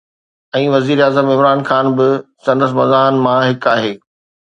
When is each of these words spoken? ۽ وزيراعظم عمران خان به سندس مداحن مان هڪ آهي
۽ 0.59 0.61
وزيراعظم 0.75 1.25
عمران 1.33 1.59
خان 1.67 1.85
به 1.99 2.07
سندس 2.47 2.71
مداحن 2.79 3.15
مان 3.27 3.39
هڪ 3.49 3.61
آهي 3.75 3.93